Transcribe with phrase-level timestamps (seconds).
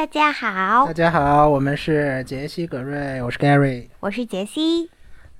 [0.00, 4.90] 大家好，大家好，我们是杰西·葛瑞，我是 Gary，我是杰西。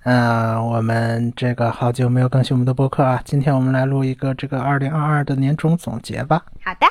[0.02, 6.44] 嗯，我们这个好久没有更新我们的播客啊，今天我们来录一个这个二零二二的年终总结吧。
[6.62, 6.86] 好的。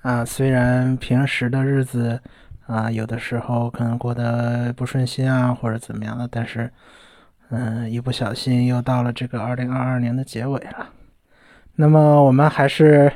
[0.00, 2.18] 啊，虽然平时的日子
[2.66, 6.72] 啊，有的时候可能过得不顺心啊，或者怎么样的，但是，
[7.50, 10.88] 嗯，一不小心又到了这个二零二二年的结尾了。
[11.74, 13.12] 那么我们还是。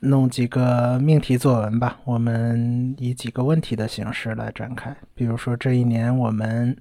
[0.00, 4.96] 弄几个命题作文吧，我们以几个问题的形式来展开。
[5.14, 6.76] 比如说这一年我们，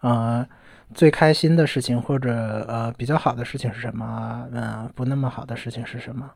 [0.00, 0.46] 呃，
[0.92, 4.46] 最开心的事情或者呃比较好的事情是什么？
[4.52, 6.30] 嗯，不那么好的事情是什么？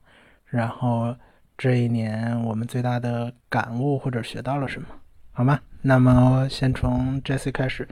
[0.46, 1.14] 然后
[1.58, 4.88] 这一年我们最大的感悟或者学到了什么？
[5.32, 5.60] 好吗？
[5.82, 7.86] 那么先从 Jessie 开始。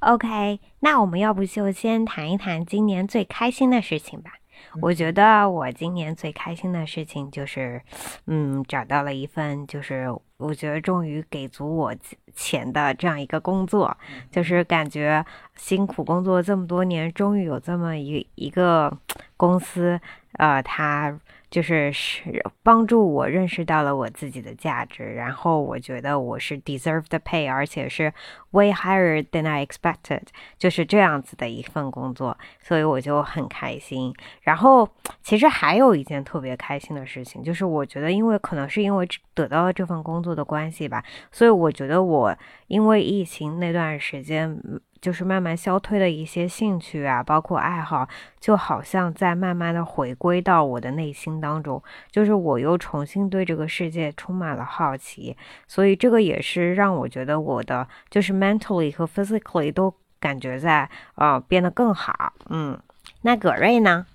[0.00, 4.32] OK，那我们要不就先谈一谈今年最开心的事情吧。
[4.80, 7.82] 我觉得我今年最开心的事情就是，
[8.26, 11.94] 嗯，找到了一份就是我觉得终于给足我
[12.34, 13.96] 钱的这样一个工作，
[14.30, 15.24] 就是感觉
[15.56, 18.96] 辛苦工作这么多年，终于有这么一一个
[19.36, 20.00] 公司，
[20.38, 21.18] 呃，它。
[21.52, 28.10] 就是是帮助我认识到了我自己的价值，然后我觉得我是 deserve the pay，而且是
[28.52, 30.22] way higher than I expected，
[30.56, 34.14] 就是这样子的一份工作，所以我就很开心。
[34.40, 34.88] 然后
[35.20, 42.34] 其实还有一件特别开心的事情，就是我觉得因为可能是因为得到了这份工作的关系吧，所以我觉得我
[42.68, 44.58] 因为疫情那段时间。
[45.02, 48.08] 就是慢慢消退的一些兴趣啊，包括爱好，
[48.38, 51.82] 就好像在慢慢的回归到我的内心当中。
[52.12, 55.36] 就是我又重新对这个世界充满了好奇，
[55.66, 62.32] 所以这个也是让我觉得我的就是 mentally 和 physically 都感觉在呃变得更好。
[62.48, 62.78] 嗯，
[63.22, 64.06] 那葛瑞呢？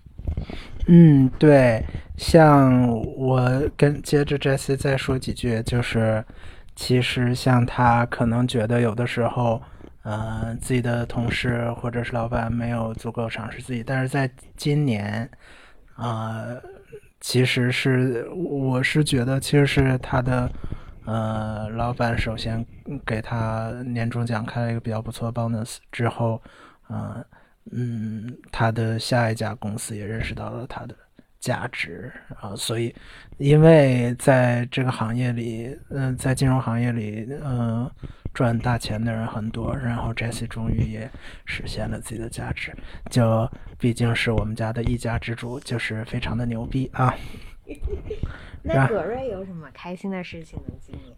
[0.87, 1.83] 嗯，对，
[2.15, 6.23] 像我跟接着杰西再说几句，就是
[6.77, 9.61] 其实像他可能觉得有的时候。
[10.07, 15.29] 呃，自己的同事或者是老板没有足够赏识自己，但是在今年，
[15.97, 16.55] 呃，
[17.19, 20.49] 其实是我是觉得，其实是他的
[21.03, 22.65] 呃老板首先
[23.05, 26.41] 给他年终奖开了一个比较不错的 bonus 之后，
[26.87, 27.21] 呃，
[27.73, 30.95] 嗯，他的下一家公司也认识到了他的
[31.37, 32.95] 价值啊，所以
[33.39, 37.91] 因为在这个行业里，嗯，在金融行业里，嗯。
[38.37, 41.09] 赚大钱的人很多，然后 Jesse 终于也
[41.45, 42.71] 实现了自己的价值，
[43.09, 43.49] 就
[43.79, 47.11] 毕竟是我们家的一家之主，就是非常的牛逼啊。
[48.61, 50.75] 那葛瑞有什么开心的事情呢？
[50.79, 51.15] 今年？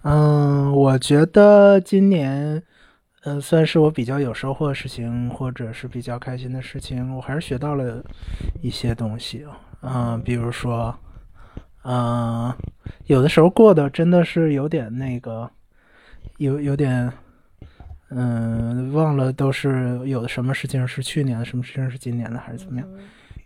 [0.00, 2.62] 嗯，我觉得今年，
[3.24, 8.02] 呃，算是我比较有收获的事情，或者是比较开心的事情，我还是学到了
[8.62, 9.46] 一些东西。
[9.82, 10.98] 嗯，比如说，
[11.84, 12.50] 嗯，
[13.04, 15.50] 有的时候过得真的是有点那个。
[16.40, 17.12] 有有点，
[18.08, 22.88] 嗯，忘了都是有的什么事情是去年的，什么事情是今年的，还是怎么样？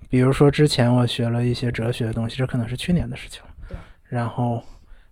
[0.08, 3.42] 比如说之前我学了一些哲学的东西，这可能是去年的事情。
[4.04, 4.62] 然后，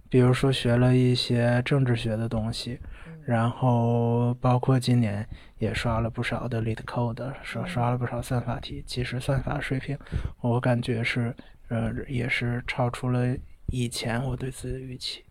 [0.08, 2.78] 比如说学了一些政治学的东西，
[3.24, 5.28] 然后包括今年
[5.58, 8.84] 也刷了不少的 LeetCode，刷刷了不少算法题。
[8.86, 9.98] 其实算法水平，
[10.40, 11.34] 我感觉是，
[11.66, 15.24] 呃，也是超出了以前我对自己的预期。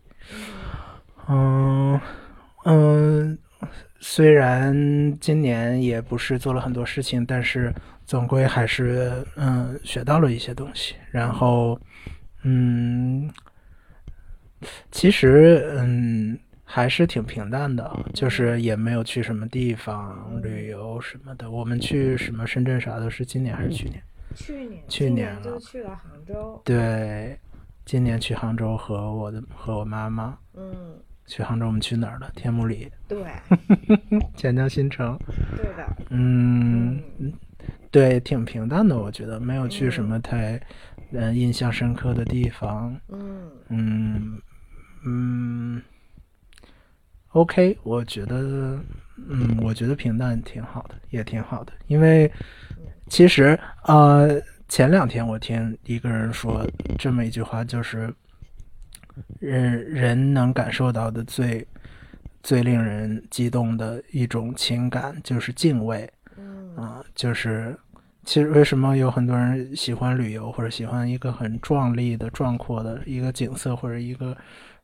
[1.28, 1.98] 嗯。
[2.64, 3.36] 嗯，
[4.00, 7.74] 虽然今年也不是做了很多事情，但是
[8.04, 10.94] 总归还是嗯学到了一些东西。
[11.10, 11.80] 然后，
[12.42, 13.30] 嗯，
[14.90, 21.50] 其实嗯还是挺平淡的，就是也没有去什么地方旅游什么的。
[21.50, 24.02] 我们去什么深圳啥的，是今年还是去年？
[24.34, 26.60] 去年，去年就去了杭州。
[26.64, 27.38] 对，
[27.84, 30.38] 今年去杭州和我的和我妈妈。
[30.54, 30.98] 嗯。
[31.26, 32.30] 去杭州，我们去哪儿了？
[32.34, 32.90] 天目里。
[33.08, 33.24] 对。
[34.36, 35.18] 钱江新城。
[35.56, 35.96] 对的。
[36.10, 37.00] 嗯，
[37.90, 40.60] 对，挺平淡的，我觉得没有去什么太
[41.12, 42.94] 嗯印象深刻的地方。
[43.08, 44.42] 嗯嗯
[45.04, 45.82] 嗯。
[47.28, 48.78] OK，我觉得
[49.16, 52.30] 嗯，我觉得平淡挺好的，也挺好的，因为
[53.06, 56.66] 其实呃，前两天我听一个人说
[56.98, 58.12] 这么一句话，就是。
[59.40, 61.66] 人人能感受到的最
[62.42, 66.10] 最令人激动的一种情感就是敬畏，
[66.76, 67.76] 啊，就是
[68.24, 74.36] 其实为什么有很多人喜欢旅游或者喜欢一个很壮丽的、壮阔的一个景色或者一个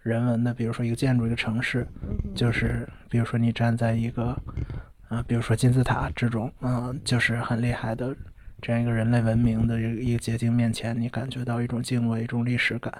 [0.02, 1.86] 人文的，比如说一个建筑、一个城市，
[2.34, 4.36] 就是比如说你站在一个
[5.08, 8.14] 啊，比如说金字塔这种，嗯，就是很厉害的
[8.60, 12.92] 这样一个人类文明的一个一个结晶面前，你感觉到一种敬畏、一种历史感。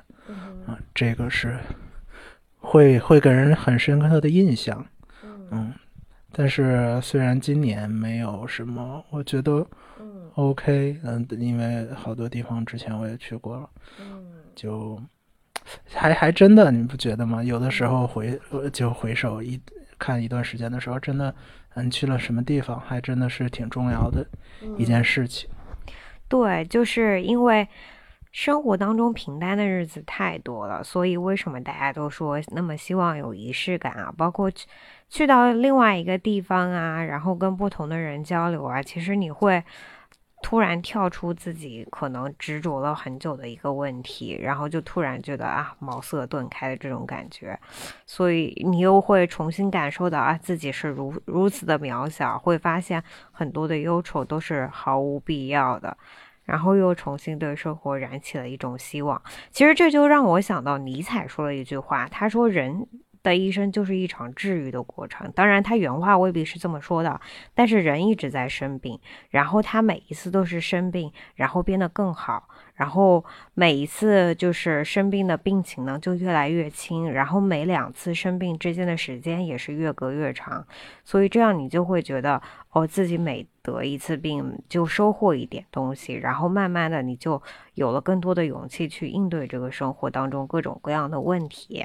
[0.67, 1.59] 啊，这个是
[2.59, 4.87] 会会给人很深刻的印象。
[5.25, 5.73] 嗯嗯，
[6.33, 9.67] 但是虽然今年没有什么，我觉得
[9.99, 13.71] 嗯 OK，嗯，因为好多地方之前我也去过了，
[14.01, 15.01] 嗯就
[15.87, 17.43] 还还真的，你不觉得吗？
[17.43, 19.59] 有的时候回呃就回首一
[19.99, 21.35] 看一段时间的时候，真的，
[21.75, 24.27] 嗯，去了什么地方，还真的是挺重要的
[24.77, 25.49] 一件事情。
[26.29, 27.67] 对，就是因为
[28.31, 34.13] 生活当中平淡的日子太多了，所以为什么大家都说那么希望有仪式感啊？
[34.17, 34.67] 包括去
[35.09, 39.65] 去到另外一个地方啊，然后跟不同的人交流啊，其实你会
[40.43, 47.59] 突然跳出自己可能执着了很久的一个问题，然后就突然觉得啊茅塞顿开的这种感觉，
[48.07, 55.97] 所以你又会重新感受到啊自己是如如此的渺小，会发现很多的忧愁都是毫无必要的。
[56.45, 59.21] 然后又重新对生活燃起了一种希望。
[59.51, 62.89] 其实这就让我想到尼采说了一句话，他说：“人
[63.23, 67.21] 的一生就是一场治愈的过程。”当然，他原话未必是这么说的，
[67.55, 68.99] 但是人一直在生病，
[69.31, 73.25] 然后他每一次都是生病，然后变得更好，然后
[73.55, 80.67] 每一次就是生病的病情呢就越来越轻，然后每两次生病之间的时间也是越隔越长，
[81.05, 82.41] 所以这样你就会觉得
[82.79, 87.43] 哦，自己每得一次病就收获一点东西，然后慢慢的你就
[87.75, 91.85] 有了更多的勇气去应对这个生活当中各种各样的问题。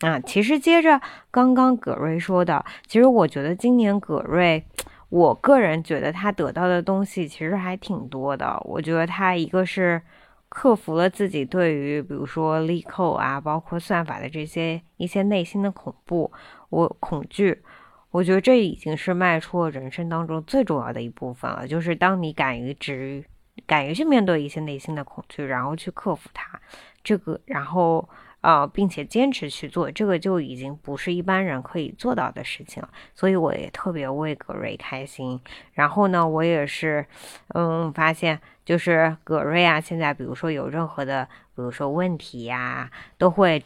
[0.00, 1.00] 啊，其实接着
[1.32, 4.64] 刚刚葛瑞说的，其实我觉得今年葛瑞，
[5.08, 8.56] 我个人觉得他得到的东西其实还挺多的。
[8.64, 10.00] 我觉得他一个是
[10.48, 16.30] 克服了自己对于比如说利扣啊，包括算法的这些一些内心的恐怖，
[16.68, 17.60] 我恐惧。
[18.10, 23.22] 我觉得这已经是迈出了人生当中最重要的一部分了，就是当你敢于直，
[23.66, 26.58] 敢于去面对一些内心的恐惧，然后去克服它，
[27.04, 28.08] 这个，然后
[28.40, 32.88] 呃，并且坚持去做，这个就已经不是一般人可以做到的事情了。
[33.14, 35.38] 所以我也特别为葛瑞开心。
[35.74, 37.04] 然后呢，我也是，
[37.48, 43.62] 嗯，发现就是葛瑞啊，现在比如说有任何的，比如说问题呀、都会。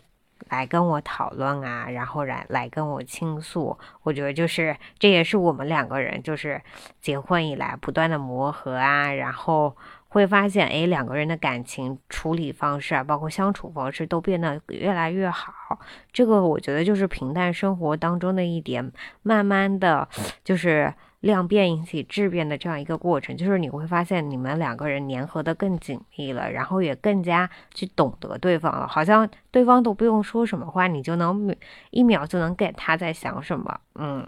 [0.52, 6.60] 来跟我讨论啊，然后来来跟我倾诉，我觉得就是这也是我们两个人就是
[7.00, 9.74] 结婚以来不断的磨合啊，然后
[10.08, 15.78] 会发现哎两个人的感情处理方式啊，包括相处方式都变得越来越好。
[16.12, 20.06] 这个我觉得就是平淡生活当中的一点，慢慢的
[20.44, 20.92] 就是。
[21.22, 31.54] 量变引起质变的这样一个过程，就是你会发现你们两个人粘合的更紧密了，然后也更加去懂得对方了，好像对方都不用说什么话，你就能
[31.90, 33.80] 一秒就能 get 他在想什么。
[33.94, 34.26] 嗯，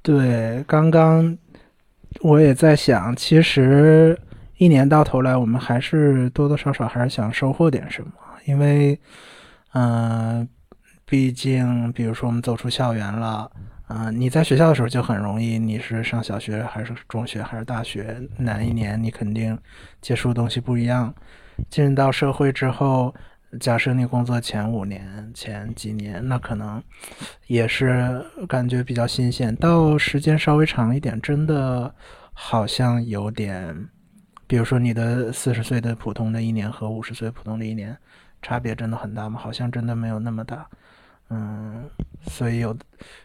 [0.00, 1.36] 对，刚刚
[2.22, 4.18] 我也在想，其实
[4.56, 8.12] 一年到头来，我们还是多多少少还是想收获点什么，
[8.46, 8.98] 因为，
[9.74, 10.48] 嗯、
[11.04, 13.50] 毕竟，比如说我们走出校园了。
[13.86, 19.58] 啊、你在学校的时候就很容易，你是上小学还是中学还是大学，哪一年你肯定
[20.00, 21.14] 接触的东西不一样。
[21.68, 23.14] 进入到社会之后，
[23.60, 26.82] 假设你工作前五年、前几年，那可能
[27.46, 29.54] 也是感觉比较新鲜。
[29.56, 31.94] 到时间稍微长一点，真的
[32.32, 33.88] 好像有点，
[34.46, 37.96] 比如说你的四十岁的普通的一年和五十岁普通的一年，
[38.40, 39.38] 差别真的很大吗？
[39.38, 40.66] 好像真的没有那么大。
[41.34, 41.90] 嗯，
[42.28, 42.76] 所以有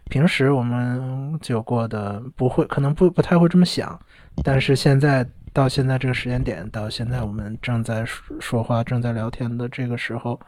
[0.09, 3.99] 平时我们就过得不会，可能不不太会这么想，
[4.43, 5.23] 但是现在
[5.53, 10.39] 到现在这个时间点，到现在我们正在说说话、正在聊天的这个时候，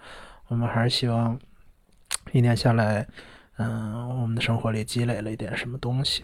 [0.47, 1.37] 我们还是希望
[2.31, 3.05] 一年下来，
[3.57, 6.23] 嗯，我们的生活里积累了一点什么东西。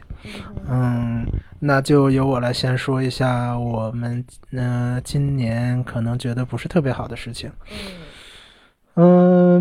[0.68, 1.26] 嗯，
[1.60, 7.52] 那就由我来先说一下我们嗯、呃今年可能觉得不是特别好的事情。
[7.70, 7.78] 嗯，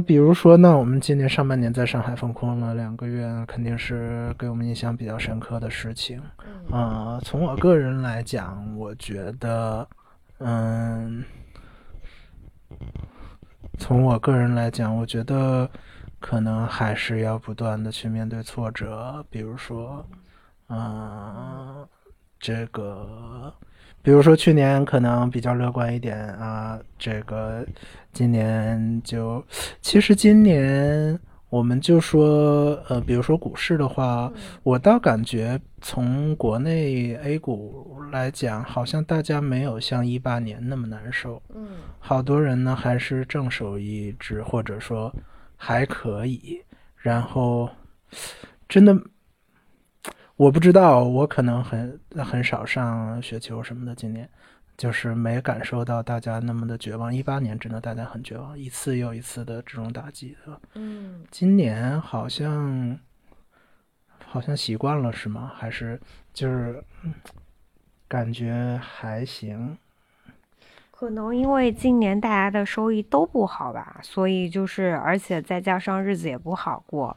[0.06, 6.22] 比如说那，我们今年上半年在上海封控了两个月，肯定是给我们印象比较深刻的事情。
[6.70, 9.86] 啊、从我个人来讲，我觉得，
[10.38, 11.22] 嗯，
[13.78, 15.68] 从我个人来讲，我觉得
[16.18, 20.04] 可能还是要不断的去面对挫折，比如说，
[20.68, 21.86] 嗯，
[22.40, 23.52] 这个，
[24.02, 27.66] 比如说去年可能比较乐观一点啊，这个
[28.16, 29.44] 今年就，
[29.82, 31.20] 其实今年
[31.50, 34.32] 我们就说，呃，比如说股市的话，
[34.62, 41.42] 我倒感觉从国内 A 股来讲，好像大家没有像一八年那么难受。
[41.54, 41.68] 嗯
[41.98, 45.14] 好多人呢还是正手一只，或者说
[45.54, 46.58] 还可以。
[46.96, 47.68] 然后
[48.66, 48.96] 真的，
[50.36, 54.26] 我不知道，我可能很很少上雪球什么的，今年。
[54.76, 57.14] 就是没感受到大家那么的绝望。
[57.14, 60.60] 一八年真的大家很绝望，一次又一次的这种打击，对吧？
[60.74, 62.98] 嗯，今年好像
[64.24, 65.52] 好像习惯了是吗？
[65.54, 66.00] 还是
[66.32, 67.14] 就是嗯
[68.06, 69.76] 感觉还行？
[70.90, 77.14] 可能因为今年大家的收益都不好吧，所以就是，而且再加上日子也不好过，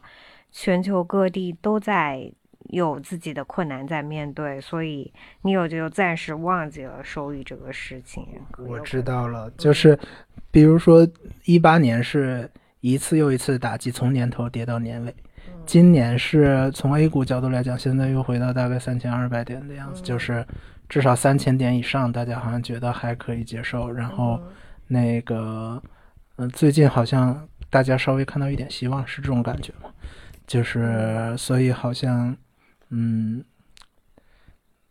[0.52, 2.30] 全球各地都在
[2.70, 5.12] 有自己的困难在面对，所以
[5.42, 8.26] 你有就暂时忘记了收益这个事情。
[8.58, 9.98] 我知道了，就是
[10.52, 11.08] 比如说
[11.46, 12.50] 一八年是
[12.82, 15.16] 一次又一次的打击，从年头跌到年尾。
[15.66, 20.46] 今年是从 A 股角度来讲，现在又回到大概三千二百点的样子，就是
[20.88, 23.92] 至少三千点以上，大家好像觉得还可以接受。
[23.92, 24.40] 然后
[24.88, 25.82] 那个，
[26.38, 29.92] 嗯、最近好像大家稍微看到一点希望，是这种感觉吗？
[30.48, 32.36] 就是所以好像，
[32.90, 33.44] 嗯，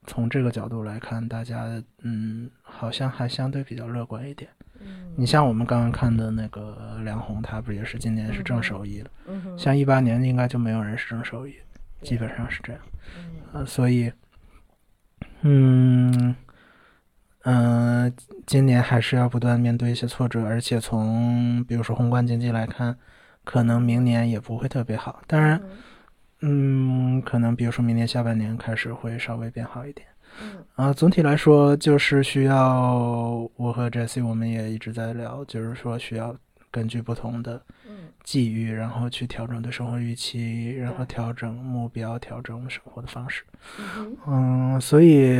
[0.06, 4.50] 从这个角度来看，大家嗯好像还相对比较乐观一点。
[5.16, 9.10] 你像我们刚刚看的那个梁红，他不也是今年是正收益了？
[9.58, 11.56] 像一八年应该就没有人是正收益，
[12.02, 12.80] 基本上是这样。
[13.52, 14.12] 呃，所以，
[15.40, 16.36] 嗯
[17.42, 18.12] 嗯、呃
[18.46, 22.96] 今年还是要不断面对一些挫折，而且从比如说宏观经济来看，
[23.42, 25.20] 可能明年也不会特别好。
[25.26, 25.70] 当然，嗯，
[27.22, 30.06] 可能比如说明年下半年开始会稍微变好一点。
[30.40, 36.36] 嗯啊，总体来说就是需要我和 Jesse 我们也一直在聊，就是说需要
[36.70, 43.42] 根据不同的嗯际遇，然后去调整对生活预期，然后调整目标，调整生活的方式。
[43.78, 44.16] 嗯哼
[44.76, 45.36] 嗯，所以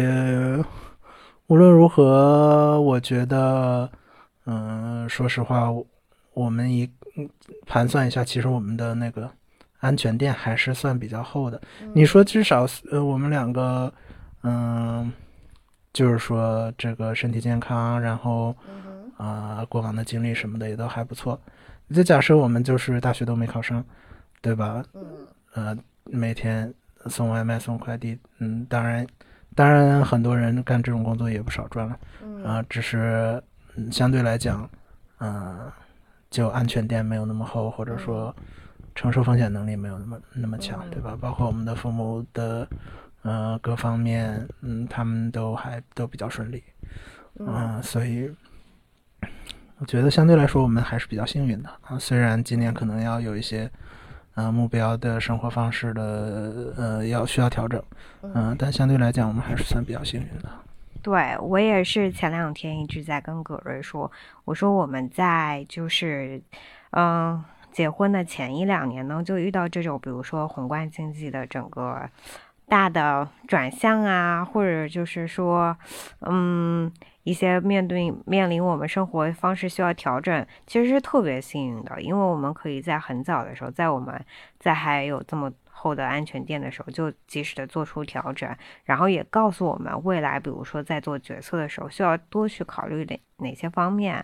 [1.46, 3.88] 无论如何，我觉得，
[4.46, 5.86] 嗯，说实话，我
[6.34, 7.28] 我们一嗯
[7.66, 9.30] 盘算一下，其实我们的那个
[9.80, 11.60] 安全垫还是算比较厚的。
[11.92, 13.92] 你说至少呃，我们两个，
[14.42, 15.12] 嗯，
[15.92, 18.54] 就是说这个身体健康，然后
[19.16, 21.40] 啊、过往的经历什么的也都还不错。
[21.92, 23.84] 就假设我们就是大学都没考上，
[24.40, 24.84] 对吧？
[24.94, 25.02] 嗯
[25.54, 26.72] 呃，每天
[27.06, 29.06] 送外卖、送快递，嗯，当然，
[29.54, 33.42] 当然很多人干这种工作也不少赚了嗯啊、只是、
[33.74, 34.68] 嗯、相对来讲，
[35.20, 35.72] 嗯、
[36.30, 38.34] 就安全垫没有那么厚，或者说
[38.98, 41.16] 承受风险能力没有那么那么强，对吧？
[41.20, 42.66] 包括我们的父母的
[43.22, 46.60] 呃各方面，嗯，他们都还都比较顺利，
[47.38, 48.28] 嗯、所以
[49.78, 51.96] 我觉得相对来说我们还是比较幸运的啊。
[51.96, 53.70] 虽然今年可能要有一些
[54.34, 57.80] 呃目标的生活方式的呃要需要调整，
[58.22, 60.50] 嗯、但相对来讲我们还是算比较幸运的。
[61.00, 64.10] 对我也是前两天一直在跟葛瑞说，
[64.44, 66.42] 我说我们在就是，
[66.90, 67.42] 嗯，
[67.78, 72.10] 结婚的前一两年呢，就遇到这种比如说宏观经济的整个
[72.66, 75.76] 大的转向啊，或者就是说，
[76.22, 76.92] 嗯，
[77.22, 84.20] 一些面对面临我们生活方式需要调整，其实是特别幸运的，因为我们可以在很早的时候，在我们
[84.58, 88.54] 在还有这么后的安全垫的时候，就及时的做出调整。
[88.84, 94.22] 然后也告诉我们未来，比如说在做决策的时候，需要多去考虑哪哪些方面。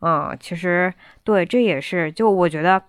[0.00, 0.92] 嗯，其实
[1.24, 2.82] 对，这也是就我觉得，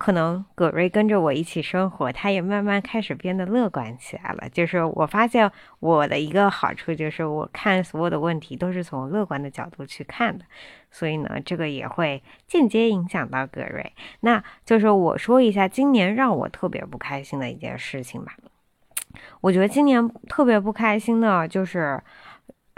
[0.00, 4.48] 可能葛瑞跟着我一起生活，他也慢慢开始变得乐观起来了。
[4.48, 10.46] 就是我发现我的一个好处就是，我看所有的问题都是从乐观的角度去看的，
[10.90, 13.92] 所以呢，这个也会间接影响到葛瑞。
[14.20, 18.34] 那就是我说一下今年让我特别不开心的一件事情吧。
[19.42, 22.02] 我觉得今年特别不开心的就是，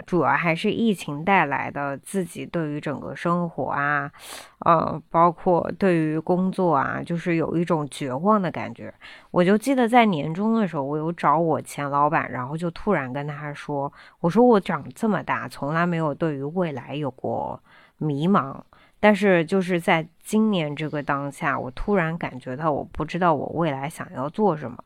[0.05, 4.11] 主要还是疫情带来的自己对于整个生活啊，
[4.59, 8.93] 呃，包括对于工作啊，就是有一种绝望的感觉。
[9.31, 13.91] 我就记得在年终的时候，我有找我前老板，然后就突然跟他说
[14.21, 17.61] ：“我说我长这么大，从来没有对于未来有过
[17.97, 18.55] 迷茫。”
[18.99, 24.77] 但是就是在今年这个当下，我突然感觉到我不知道我未来想要做什么。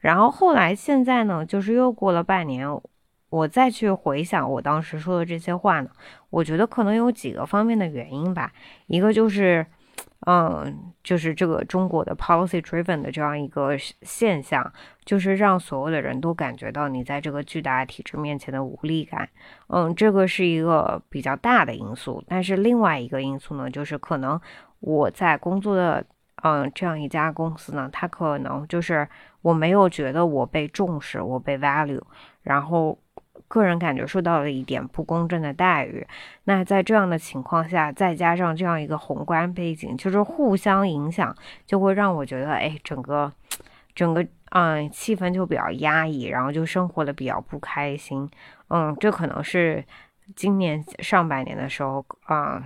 [0.00, 2.66] 然后后来现在呢，就是又过了半年，
[3.30, 5.88] 我再去回想我当时说的这些话呢，
[6.28, 8.52] 我觉得可能有几个方面的原因吧。
[8.86, 9.64] 一个就是，
[10.26, 14.72] 嗯，就是这个中国的 policy driven 的这样一个现象，
[15.04, 19.28] 就是让所有的人都感觉到你在这个巨大的体制面前的无力感。
[19.68, 22.22] 嗯，这个是一个比较大的因素。
[22.28, 24.40] 但是另外一个因素呢，就是可能
[24.80, 26.04] 我在工作的。
[26.42, 29.06] 嗯，这样一家公司呢，它可能就是
[29.42, 32.00] 我没有觉得我被重视，我被 value，
[32.40, 32.98] 然后
[33.50, 36.06] 个人感觉受到了一点不公正的待遇。
[36.44, 41.34] 那在这样的情况下，再加上这样一个宏观背景，就是互相影响，
[41.66, 43.32] 就会让我觉得，哎，整个
[43.92, 48.30] 整个嗯气氛就比较压抑，然后就生活的比较不开心。
[48.68, 49.84] 嗯，这可能是
[50.36, 52.62] 今年上半年的时候啊。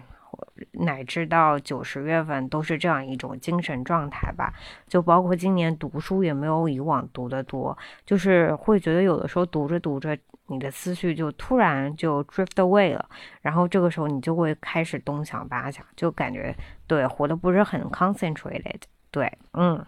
[0.73, 4.53] 乃至到九十月份都是这样一种精神状态吧，
[4.89, 13.09] 就包括今年读书也没有以往读的多，就是会觉得有的时候读着读着，你的思绪就突然就 drift away 了，
[13.43, 16.55] 然后这个时候你就会开始东想八想，就感觉
[16.87, 19.85] 对活的不是很 concentrated，对，嗯，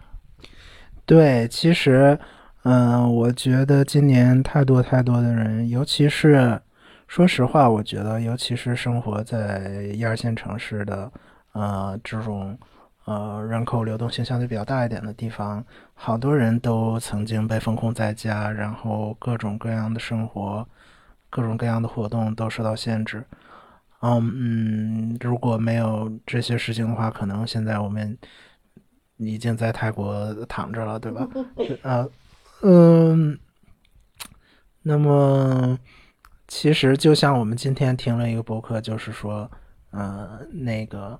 [1.04, 2.18] 对，其实，
[2.64, 6.60] 嗯，我觉得今年太多太多的人，尤其是。
[7.06, 11.10] 说实话，我觉得，尤其是生活在一二线城市的，
[11.52, 12.58] 呃，这种，
[13.04, 20.66] 呃，人口流动性相对比较大一点的地方，好多人都曾经被封控在家，然后各种各样的生活，
[21.30, 23.24] 各种各样的活动都受到限制。
[24.00, 28.18] 嗯嗯，如果没有这些事情的话，可能现在我们
[29.16, 31.26] 已经在泰国躺着了，对吧？
[31.82, 32.06] 啊，
[32.62, 33.38] 嗯，
[34.82, 35.78] 那么。
[36.48, 39.50] 其实就像我们今天听了一个博客，就是说，
[39.90, 41.18] 呃，那个，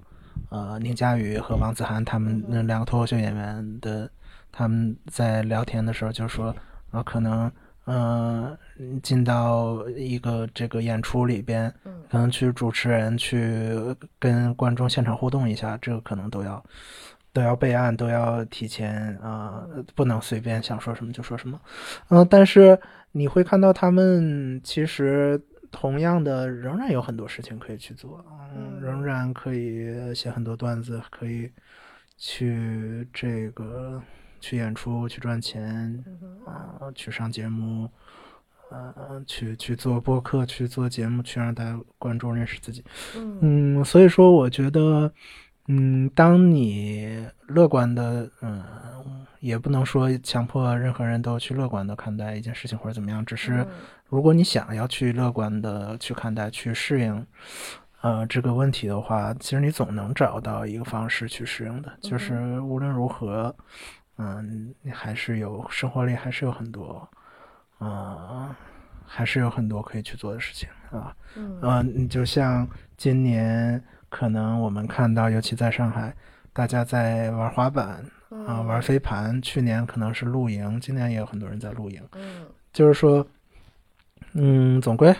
[0.51, 4.09] 呃，宁佳宇和王子涵他们那两个脱口秀演员的，
[4.53, 6.55] 他们在聊天的时候就说，
[6.93, 7.51] 啊，可能，
[7.87, 8.57] 嗯，
[9.03, 11.75] 进到一个这个演出里边，
[12.09, 13.75] 可能去主持人去
[14.21, 16.65] 跟观众现场互动一下，这个可能都要
[17.33, 19.67] 都要备案，都要提前啊，
[19.97, 21.61] 不能随便想说什么就说什么，
[22.11, 22.79] 嗯，但是。
[23.13, 31.51] 你会看到他们其实同样的仍然有很多事情可以去做，嗯，仍然可以写很多段子，可以
[32.17, 34.03] 去这个
[34.41, 36.05] 去演出去赚钱，
[36.47, 37.91] 啊，去上节目，
[38.71, 42.85] 呃，去去做播客，去做节目，去让大家观众认识自己，
[43.15, 45.13] 嗯，所以说我觉得，
[45.69, 48.63] 嗯，当你乐观的，嗯。
[49.41, 53.65] 也不能说强迫任何人都去乐观的看待一件事情或者怎么样，只是
[54.09, 57.25] 如果你想要去乐观的去看待、去适应，
[58.01, 61.93] 呃，这个问题的话，其实你总能找到一个方式去适应的。
[62.01, 63.55] 就是无论如何，
[64.17, 67.09] 嗯，你还是有生活里还是有很多，
[67.79, 68.53] 嗯，
[69.05, 71.15] 还是有很多可以去做的事情啊。
[71.37, 73.81] 嗯，你就像今年
[74.17, 76.17] 可能我们看到，尤其在上海，
[76.55, 78.03] 大家在玩滑板。
[78.47, 82.03] 啊，玩飞盘，去年可能是露营，今年也有很多人在露营。
[82.13, 83.25] 嗯，就是说，
[84.33, 85.15] 嗯，总归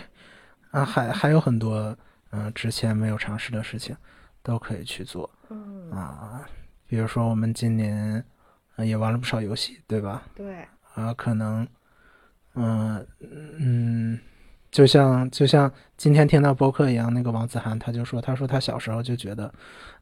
[0.71, 1.95] 啊，还还有很多
[2.31, 3.95] 嗯之前没有尝试的事情
[4.41, 5.29] 都可以去做。
[5.49, 6.45] 嗯啊，
[6.87, 8.23] 比如说我们今年
[8.77, 10.23] 也玩了不少游戏，对吧？
[10.35, 10.67] 对。
[10.95, 11.65] 啊，可能
[12.55, 13.07] 嗯
[13.59, 14.19] 嗯，
[14.71, 19.53] 就像就像今天听到播客一样，那个王子涵他就说，他说他小时候就觉得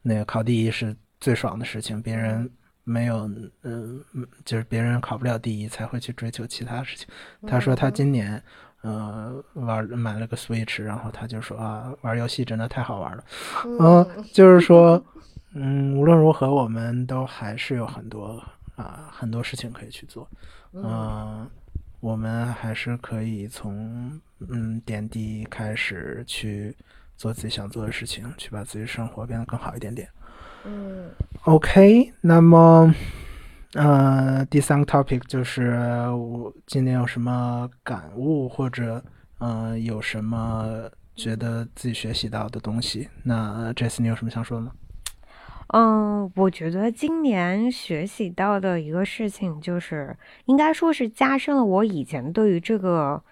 [0.01, 2.49] 那个考第一是最爽的事情，别人。
[2.88, 3.28] 没有，
[3.63, 3.99] 嗯，
[4.45, 7.08] 就是别人考不了第一才会去追求其他事情。
[7.47, 8.39] 他说他今年，
[8.82, 13.23] 呃，玩买了个 Switch，然后他就说啊，玩游戏真的太好玩了。
[13.80, 15.04] 嗯，就是说，
[15.56, 18.39] 嗯，无论如何，我们都还是有很多
[18.75, 20.30] 啊，很多事情可以去做。
[20.73, 21.49] 嗯，
[22.01, 26.76] 我们还是可以从嗯点滴开始去
[27.15, 30.08] 做自己想做的事情，去把自己生活变得更好一点点。
[30.65, 31.10] 嗯
[31.43, 32.93] ，OK，那么，
[33.74, 35.71] 呃，第三个 topic 就是
[36.10, 39.04] 我今年有什么感悟，或者，
[39.38, 43.08] 呃，有什么觉得自己学习到的东西？
[43.24, 44.71] 那这次你有什么想说的吗？
[45.67, 53.24] 嗯，我觉得今年学习到的一个事情，就是应该说是加深了我以前对于这个。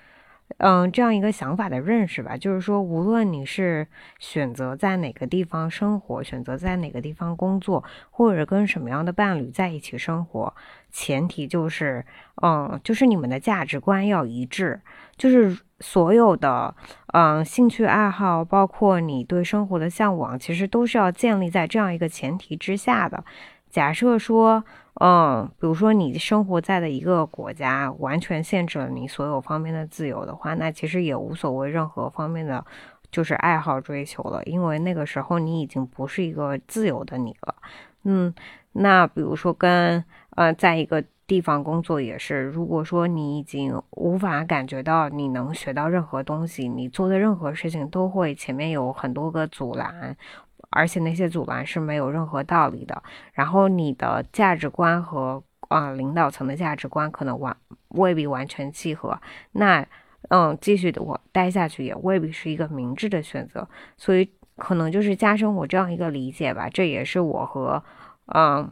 [0.58, 3.88] 嗯，这样一个想法的认识吧，就是说，无论你是
[4.20, 10.54] 选择在哪个地方生活，选择在哪个地方工作，或者跟什么样的伴侣在一起生活，
[10.92, 12.06] 前提就是，
[12.42, 14.82] 嗯，就是你们的价值观要一致，
[15.18, 16.74] 就是所有的，
[17.14, 23.24] 嗯，兴趣爱好，包括你对生活的向往，其实都是要建立在这样一个前提之下的。
[23.74, 24.64] 假设说。
[25.02, 32.64] 嗯，比如说你生活在的一个国家完全限制了你所有方面的自由的话，那其实也无所谓任何方面的
[33.12, 37.56] 就是爱好追求了，因为那个时候你已经不是一个自由的你了。
[38.04, 38.32] 嗯，
[38.74, 40.06] 那比如说跟
[40.36, 50.16] 呃在一个地方工作也是，如果说你已经无法感觉到你能学到任何东西，你做的任何事情都会前面有很多个阻拦。
[50.74, 53.02] 而且那些阻拦是没有任何道理的。
[53.34, 57.56] 然后你的价值观和啊领导层的价值观可能完
[57.90, 59.20] 未必完全契合，
[59.54, 59.86] 那
[60.30, 63.68] 嗯继续的我待下去也未必是一个明智的选择。
[63.98, 66.70] 所以可能就是加深我这样一个理解吧。
[66.70, 67.84] 这也是我和
[68.34, 68.70] 嗯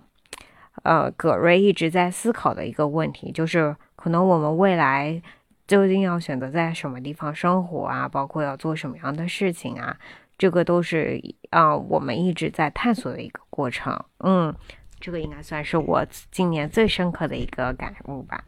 [0.83, 5.21] 呃葛瑞一直在思考的一个问题，就是可能我们未来。
[5.67, 9.95] 究竟要选择在什么地方生活啊，包括要做什么样的事情啊，
[10.41, 13.93] 这个都是啊我们一直在探索的一个过程。
[14.23, 14.51] 嗯，
[14.99, 18.43] 这个应该算是我今年最深刻的一个感悟吧。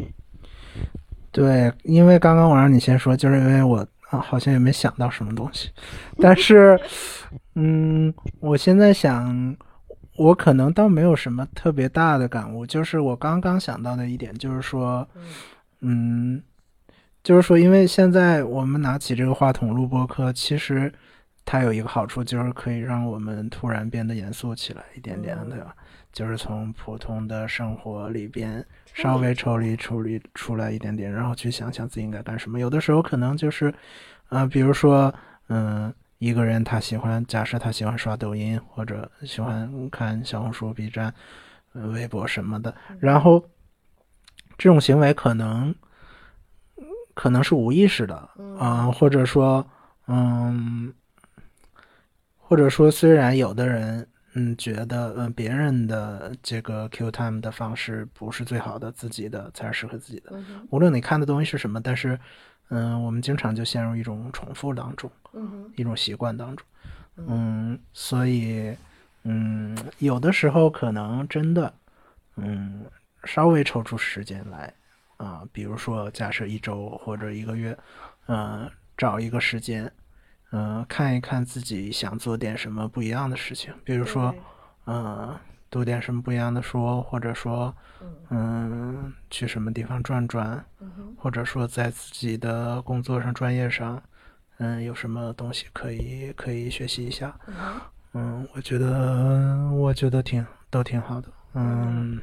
[1.31, 5.69] 对，因为刚刚我让你先说，就是因为我啊好像也没想到什么东西，
[6.17, 6.79] 但是，
[7.53, 9.55] 嗯，我现在想，
[10.17, 15.07] 我可能倒没有什么特别大的感悟，就是我刚刚想到的一点，就是说，
[15.81, 16.41] 嗯，
[17.21, 20.91] 就是说，因为现在我们拿起这个话筒录播课，其实
[21.45, 25.75] 它有一个好处，就是可以让我们突然变得严肃起来一点点，对吧？
[26.11, 32.59] 就是从普通的生活里边稍微抽离、处理出来一点点，然后去想想自己应该干什么。
[32.59, 33.73] 有的时候可能就是，
[34.29, 35.11] 呃，比如说，
[35.49, 41.11] 嗯，一个人他喜欢，假设他喜欢刷抖音或者喜欢看小红书、B 站、
[41.73, 43.43] 微博什么的，然后
[44.55, 45.73] 这种行为可能
[47.15, 48.29] 可能是无意识的
[48.59, 49.65] 啊，或者说，
[50.07, 50.93] 嗯，
[52.53, 54.07] 或者说虽然有的人。
[54.35, 60.33] 嗯，觉得嗯别人的这个 Q time 的方式不是最好的，自己的才是适合自己的。
[60.71, 62.19] 无论你看的东西是什么，但是
[62.69, 65.11] 嗯，我们经常就陷入一种重复当中，
[65.75, 66.65] 一种习惯当中。
[67.17, 68.75] 嗯，所以
[69.21, 71.71] 嗯，有的时候可能真的
[72.37, 72.85] 嗯，
[73.25, 74.73] 稍微抽出时间来
[75.17, 77.77] 啊，比如说假设一周或者一个月，
[78.27, 79.91] 嗯，找一个时间。
[80.55, 84.31] 嗯，看一看自己想做点什么不一样的事情，比如说，
[84.85, 85.35] 嗯，
[85.67, 87.75] 读点什么不一样的书，或者说，
[88.29, 90.63] 嗯，去什么地方转转，
[91.17, 93.99] 或者说在自己的工作上、专业上，
[94.59, 97.35] 嗯，有什么东西可以可以学习一下。
[98.13, 101.29] 嗯，我觉得我觉得挺都挺好的。
[101.55, 102.21] 嗯，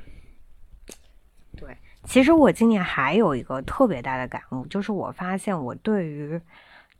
[1.56, 6.40] 对，其实我今年还有一个特别大的感悟，就是我发现我对于。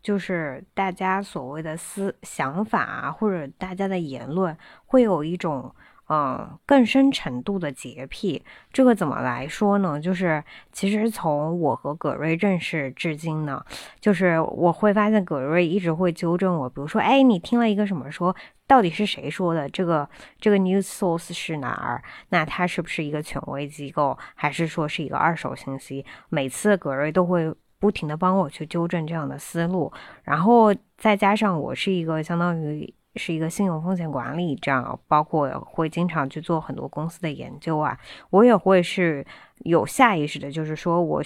[0.02, 5.74] 就是大家所谓的思想法啊，或者大家的言论，会有一种
[6.08, 8.42] 嗯更深程度的洁癖。
[8.72, 10.00] 这个怎么来说呢？
[10.00, 13.62] 就是其实从我和葛瑞认识至今呢，
[14.00, 18.34] 就是我会发现葛瑞一直会纠正我，比如说，哎，你听了一个什么说，
[18.66, 19.68] 到底是谁说的？
[19.68, 20.08] 这个
[20.40, 22.02] 这个 news source 是哪儿？
[22.30, 26.04] 那它是不是一个权威机构，还是说是一个二手信息？
[26.30, 27.54] 每次葛瑞都会。
[27.81, 37.99] 不停的帮我去纠正这样的思路，然后再加上我是一个相当于是一个信用风险管理这样，包括会经常去做很多公司的研究啊，
[38.31, 39.27] 我也会是
[39.64, 41.21] 有下意识的，就是说我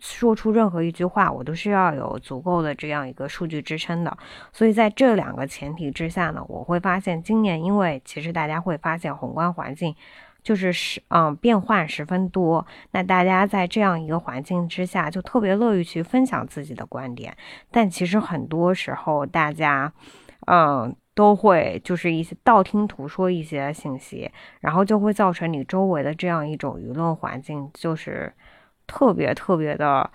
[0.00, 4.14] 说出任何一句话，我都是要有足够的这样一个数据支撑的。
[4.52, 9.94] 所以在这两个前提之下呢，我会发现今年，因为其实大家会发现宏观环境。
[10.42, 17.36] 就是十嗯变换十分多，那大家在这样一个环境之下，就特别乐于去分享自己的观点。
[17.70, 19.92] 但其实很多时候，大家
[20.46, 28.32] 嗯都会就是一些道听途说一些信息，然后就会造成你周围的这样一种舆论环境，就是
[28.90, 30.10] 特别特别的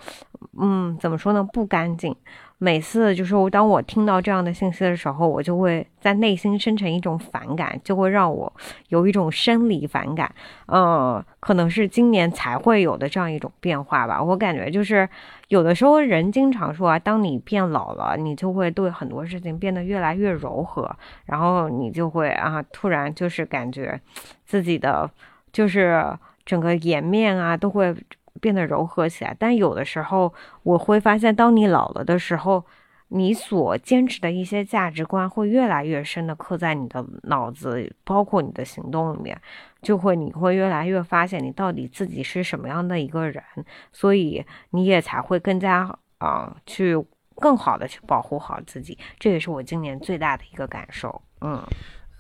[0.60, 2.14] 嗯怎么说呢不干净。
[2.58, 8.52] 每次就是，当我听到这样的信息的时候，我就会在内心生成一种反感，就会让我
[8.88, 10.34] 有一种生理反感。
[10.68, 14.24] 嗯，可能是今年才会有的这样一种变化吧。
[14.24, 15.08] 我感觉就是
[15.50, 20.90] 有的时候人经常说啊，当你变老了，你就会对很多事情变得越来越柔和，
[21.26, 24.00] 然后你就会啊，突然就是感觉
[24.46, 25.10] 自己的
[25.52, 27.94] 就是整个颜面啊都会。
[28.42, 32.66] 变得柔和起来，但有的时候我会发现，当你老了的时候，
[33.08, 39.40] 你所坚持的一些价值观会越来越深的刻在你的脑子，包括你的行动里面，
[39.82, 43.44] 就会你会越来越发现你到底自己是什么样的一个人，
[43.92, 46.96] 所以你也才会更加啊去
[47.36, 48.98] 更好的去保护好自己。
[49.20, 51.22] 这也是我今年最大的一个感受。
[51.42, 51.64] 嗯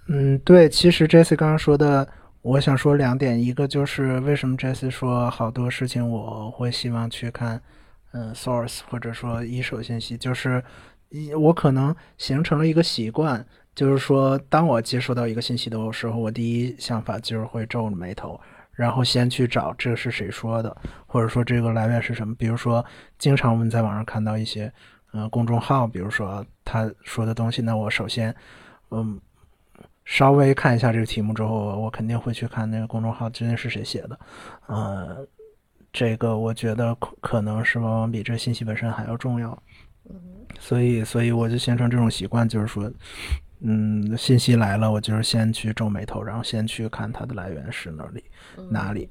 [0.07, 2.07] 嗯，对，其实 Jesse 刚刚说的。
[2.45, 7.59] 我想说两点，一个就是为什么这次说好多事情我会希望去看，
[8.11, 10.63] 嗯，source 或者说一手信息，就是
[11.39, 18.39] 我可能形成了一个习惯，就是说当我接收到一个信息的时候，我第一想法就是会皱着眉头，
[18.73, 20.77] 然后先去找这是谁说的，
[21.07, 22.35] 或者说这个来源是什么。
[22.35, 22.85] 比如说，
[23.17, 24.71] 经常我们在网上看到一些，
[25.13, 28.35] 嗯，公众号，比如说他说的东西，那我首先，
[28.91, 29.19] 嗯。
[30.05, 34.19] 稍微看一下这个题目之后，我肯定会去看那个公众号究竟是谁写的，
[34.67, 35.27] 呃，
[35.91, 39.61] 这个我觉得可可能是往往比这信息本身还要重要，
[40.59, 42.89] 所以所以我就形成这种习惯，就是说，
[43.61, 48.23] 嗯，信息来了，我就是先去皱眉头，然后先去看它的来源是哪里
[48.69, 49.09] 哪里，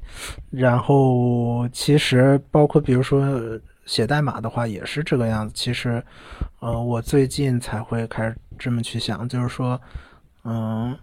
[0.51, 5.53] 然后其实包括比如说写代码的话也是这个样子。
[5.55, 6.03] 其实，
[6.61, 9.81] 呃，我最近才会开始这么去想，就是说，
[10.45, 10.97] 嗯，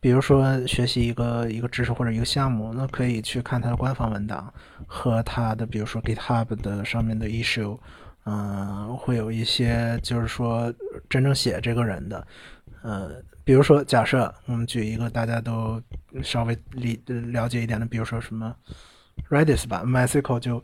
[0.00, 4.52] 比如说学习一个一个知识或者一个项目，那可以去看它的官方文档
[4.86, 7.78] 和它的，比如说 GitHub 的上面的 issue，
[8.24, 10.72] 嗯，会有一些就是说
[11.08, 12.26] 真正写这个人的，
[12.82, 15.80] 呃，比如说假设我们举一个大家都
[16.22, 18.54] 稍微理了解一点的，比如说什么
[19.30, 20.62] Redis 吧，MySQL 就。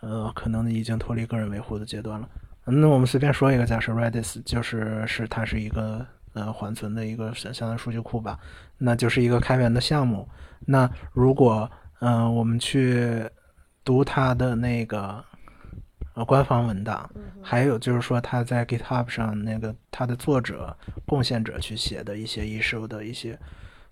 [0.00, 2.28] 呃，可能已经脱离个人维护的阶段了。
[2.66, 8.38] 那我们随便说一个假设，Redis 就是是它是一个呃缓存的一个相相当于数据库吧，
[8.76, 10.28] 那就是一个开源的项目。
[10.66, 13.28] 那如果嗯我们去
[13.84, 15.24] 读它的那个
[16.14, 17.10] 呃官方文档，
[17.42, 23.38] 还有就是说它在 GitHub 上那个它的作者贡献者去写的一些 issue 的一些。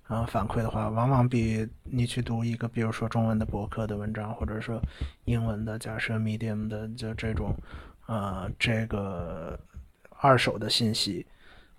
[0.09, 4.81] 然后反馈的话，往往比你去读一个，比如说中文的博客的文章，或者说
[5.25, 7.53] 英文的，假设 Medium 的，就这种，
[8.07, 9.59] 呃，这个
[10.21, 11.27] 二手的信息，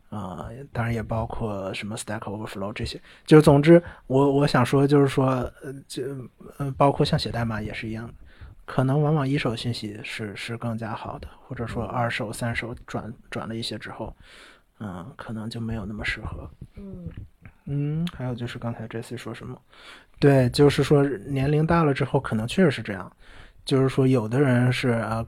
[0.10, 3.02] 啊，当然也包括什么 Stack Overflow 这些。
[3.26, 5.28] 就总之，我我想说，就是说，
[5.62, 6.04] 呃，就
[6.58, 8.10] 呃，包括像写代码也是一样，
[8.66, 14.16] 可能往往一手信息是是更加好的，或者说二手、三手转转了一些之后，
[14.80, 16.50] 嗯，可能就没有那么适合。
[16.76, 17.08] 嗯。
[17.70, 19.62] 嗯，还有就是刚才 Jesse 说什么？
[20.20, 23.12] 对，就是说年龄大了之后，可能确实是这样。
[23.66, 25.26] 就是说，有的人是啊，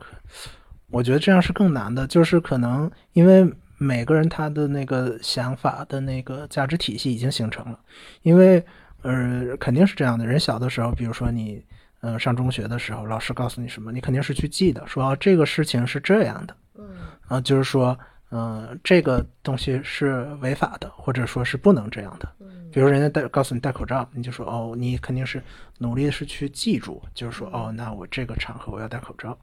[0.90, 2.08] 我觉得这样是更难的。
[2.08, 3.44] 就是可能因为
[3.80, 7.80] 每个人他的那个想法的那个价值体系已经形成了。
[8.22, 8.64] 因为
[9.02, 10.28] 呃，肯定是这样的。
[10.28, 11.66] 人小的时候，比如说你
[12.02, 16.56] 嗯上中学的时候，老师告诉你什么，你肯定是去记的，说这个事情是这样的。
[16.76, 16.86] 嗯，
[17.28, 17.98] 啊，就是说。
[18.32, 22.32] 嗯，这个东西是违法的，或者说是不能这样的。
[22.72, 25.42] 比如人家戴告诉你戴口罩，你就说哦，你肯定是
[25.80, 29.36] 努力是去记住，就是说哦，那我这个场合我要戴口罩，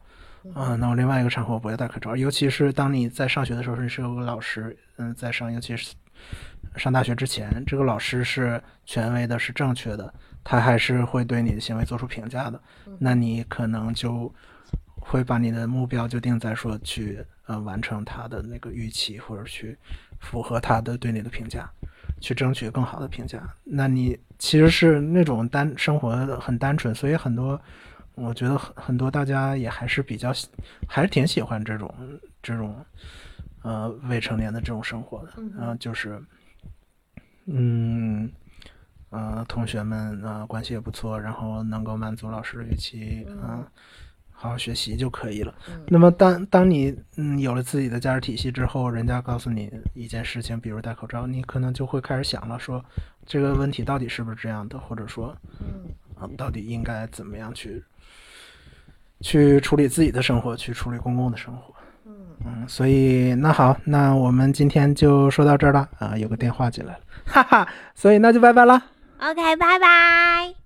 [0.55, 2.15] 嗯，那我另外一个场合我不要戴口罩。
[2.15, 5.95] 尤其是当你在上学的时候，你是有个老师，嗯，在上，尤其是
[6.77, 10.13] 上大学之前，这个老师是权威的，是正确的，
[10.45, 12.61] 他还是会对你的行为做出评价的。
[12.99, 14.33] 那你可能就
[15.01, 17.25] 会把你的目标就定在说去。
[17.49, 19.79] 呃，完成他的那个预期，或者去
[20.19, 21.71] 符合他的对你的评价，
[22.21, 23.41] 去争取更好的评价。
[23.63, 27.63] 那你其实是那种单生活很单纯，所以很多，
[28.17, 30.33] 我觉得很很多大家也还是比较，
[30.89, 31.95] 还是挺喜欢这种
[32.43, 32.85] 这种
[33.63, 35.33] 呃未成年的这种生活的。
[35.37, 36.21] 嗯，就是，
[37.47, 38.31] 嗯，
[39.11, 43.65] 呃，同学们呃关系也不错，然后能够满足老师的预期，嗯。
[44.39, 45.55] 好好学习就可以了。
[45.89, 52.85] 那么，当当你嗯有了自己的价值体系之后，人家告诉你一件事情，比如戴口罩，你可能就会开始想了，说
[53.25, 55.89] 这个问题到底是不是这样的，或者说，嗯
[56.21, 57.83] 啊，到底应该怎么样去
[59.21, 61.75] 去处理自己的生活，去处理公共的生活。
[62.07, 62.13] 嗯
[62.45, 68.75] 嗯，所以那好，那我们今天就说到这儿了啊，有个电话进来了，哈哈，所以那就拜拜了。
[69.19, 70.66] OK，拜拜。